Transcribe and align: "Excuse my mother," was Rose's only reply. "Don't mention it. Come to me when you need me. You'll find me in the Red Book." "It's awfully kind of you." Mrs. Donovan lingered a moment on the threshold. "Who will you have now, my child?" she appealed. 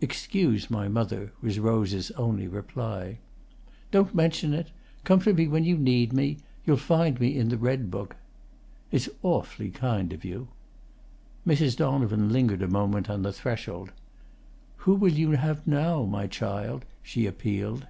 "Excuse 0.00 0.70
my 0.70 0.88
mother," 0.88 1.32
was 1.42 1.58
Rose's 1.58 2.10
only 2.12 2.48
reply. 2.48 3.18
"Don't 3.90 4.14
mention 4.14 4.54
it. 4.54 4.68
Come 5.04 5.20
to 5.20 5.34
me 5.34 5.46
when 5.48 5.64
you 5.64 5.76
need 5.76 6.14
me. 6.14 6.38
You'll 6.64 6.78
find 6.78 7.20
me 7.20 7.36
in 7.36 7.50
the 7.50 7.58
Red 7.58 7.90
Book." 7.90 8.16
"It's 8.90 9.10
awfully 9.22 9.68
kind 9.70 10.14
of 10.14 10.24
you." 10.24 10.48
Mrs. 11.46 11.76
Donovan 11.76 12.30
lingered 12.32 12.62
a 12.62 12.68
moment 12.68 13.10
on 13.10 13.20
the 13.20 13.34
threshold. 13.34 13.92
"Who 14.76 14.94
will 14.94 15.12
you 15.12 15.32
have 15.32 15.66
now, 15.66 16.04
my 16.04 16.26
child?" 16.26 16.86
she 17.02 17.26
appealed. 17.26 17.86